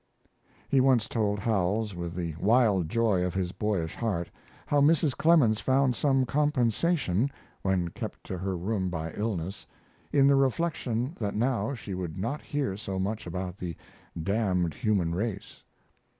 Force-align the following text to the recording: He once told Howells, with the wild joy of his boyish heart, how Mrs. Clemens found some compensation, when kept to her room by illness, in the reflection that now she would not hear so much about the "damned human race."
He 0.67 0.81
once 0.81 1.07
told 1.07 1.37
Howells, 1.37 1.93
with 1.93 2.15
the 2.15 2.33
wild 2.39 2.89
joy 2.89 3.23
of 3.23 3.35
his 3.35 3.51
boyish 3.51 3.93
heart, 3.95 4.31
how 4.65 4.81
Mrs. 4.81 5.15
Clemens 5.15 5.59
found 5.59 5.95
some 5.95 6.25
compensation, 6.25 7.29
when 7.61 7.89
kept 7.89 8.23
to 8.23 8.39
her 8.39 8.57
room 8.57 8.89
by 8.89 9.13
illness, 9.13 9.67
in 10.11 10.25
the 10.25 10.35
reflection 10.35 11.15
that 11.19 11.35
now 11.35 11.75
she 11.75 11.93
would 11.93 12.17
not 12.17 12.41
hear 12.41 12.75
so 12.75 12.97
much 12.97 13.27
about 13.27 13.59
the 13.59 13.75
"damned 14.19 14.73
human 14.73 15.13
race." 15.13 15.61